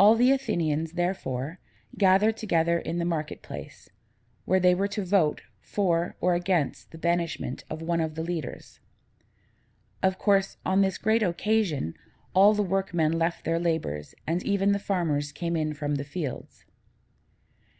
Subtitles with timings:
[0.00, 1.60] All the Athenians, therefore,
[1.96, 3.88] gathered together in the market place,
[4.46, 8.80] where they were to vote for or against the banishment of one of the leaders.
[10.02, 11.94] Of course, on this great occasion,
[12.34, 16.64] all the workmen left their labors, and even the farmers came in from the fields.